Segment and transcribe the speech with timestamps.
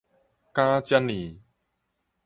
[0.51, 1.35] 敢遮爾